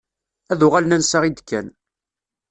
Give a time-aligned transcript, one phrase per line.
[0.51, 1.67] Ad uɣalen ansa i d-kkan.